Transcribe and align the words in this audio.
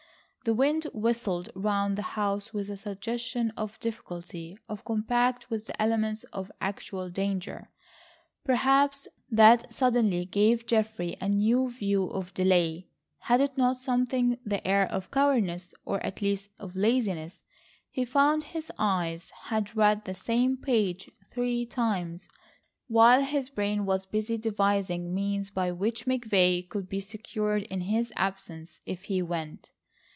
The 0.43 0.55
wind 0.55 0.87
whistled 0.91 1.49
round 1.53 1.95
the 1.95 2.01
house 2.17 2.51
with 2.51 2.67
a 2.71 2.75
suggestion 2.75 3.51
of 3.55 3.79
difficulty, 3.79 4.57
of 4.67 4.83
combat 4.83 5.47
with 5.51 5.67
the 5.67 5.79
elements, 5.79 6.23
of 6.33 6.51
actual 6.59 7.11
danger, 7.11 7.69
perhaps, 8.43 9.07
that 9.29 9.71
suddenly 9.71 10.25
gave 10.25 10.65
Geoffrey 10.65 11.15
a 11.21 11.29
new 11.29 11.69
view 11.69 12.05
of 12.07 12.33
delay. 12.33 12.87
Had 13.19 13.39
it 13.39 13.55
not 13.55 13.77
something 13.77 14.39
the 14.43 14.65
air 14.67 14.89
of 14.91 15.11
cowardice, 15.11 15.75
or 15.85 16.03
at 16.03 16.23
least 16.23 16.49
of 16.57 16.75
laziness? 16.75 17.43
He 17.91 18.03
found 18.03 18.45
his 18.45 18.71
eyes 18.79 19.29
had 19.43 19.75
read 19.75 20.05
the 20.05 20.15
same 20.15 20.57
page 20.57 21.07
three 21.31 21.67
times, 21.67 22.27
while 22.87 23.21
his 23.21 23.49
brain 23.51 23.85
was 23.85 24.07
busy 24.07 24.37
devising 24.39 25.13
means 25.13 25.51
by 25.51 25.71
which 25.71 26.07
McVay 26.07 26.67
could 26.67 26.89
be 26.89 26.99
secured 26.99 27.61
in 27.61 27.81
his 27.81 28.11
absence—if 28.15 29.03
he 29.03 29.21
went. 29.21 29.69